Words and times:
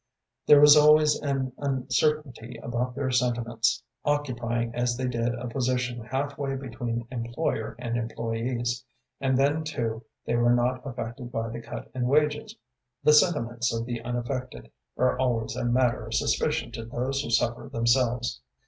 There 0.47 0.59
was 0.59 0.75
always 0.75 1.15
an 1.21 1.51
uncertainty 1.59 2.57
about 2.63 2.95
their 2.95 3.11
sentiments, 3.11 3.83
occupying 4.03 4.73
as 4.73 4.97
they 4.97 5.05
did 5.07 5.35
a 5.35 5.47
position 5.47 6.03
half 6.03 6.39
way 6.39 6.55
between 6.55 7.05
employer 7.11 7.75
and 7.77 7.95
employés; 7.95 8.83
and 9.19 9.37
then, 9.37 9.63
too, 9.63 10.03
they 10.25 10.35
were 10.37 10.55
not 10.55 10.83
affected 10.87 11.31
by 11.31 11.49
the 11.49 11.61
cut 11.61 11.91
in 11.93 12.07
wages. 12.07 12.55
The 13.03 13.13
sentiments 13.13 13.71
of 13.71 13.85
the 13.85 14.01
unaffected 14.01 14.71
are 14.97 15.19
always 15.19 15.55
a 15.55 15.65
matter 15.65 16.07
of 16.07 16.15
suspicion 16.15 16.71
to 16.71 16.85
those 16.85 17.21
who 17.21 17.29
suffer 17.29 17.69
themselves. 17.71 18.41